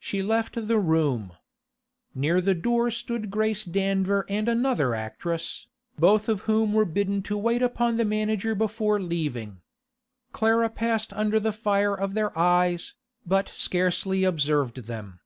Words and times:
She 0.00 0.24
left 0.24 0.66
the 0.66 0.80
room. 0.80 1.34
Near 2.16 2.40
the 2.40 2.52
door 2.52 2.90
stood 2.90 3.30
Grace 3.30 3.64
Danver 3.64 4.26
and 4.28 4.48
another 4.48 4.92
actress, 4.92 5.68
both 5.96 6.28
of 6.28 6.40
whom 6.50 6.72
were 6.72 6.84
bidden 6.84 7.22
to 7.22 7.38
wait 7.38 7.62
upon 7.62 7.96
the 7.96 8.04
manager 8.04 8.56
before 8.56 9.00
leaving. 9.00 9.60
Clara 10.32 10.68
passed 10.68 11.12
under 11.12 11.38
the 11.38 11.52
fire 11.52 11.94
of 11.94 12.14
their 12.14 12.36
eyes, 12.36 12.94
but 13.24 13.50
scarcely 13.50 14.24
observed 14.24 14.88
them. 14.88 15.20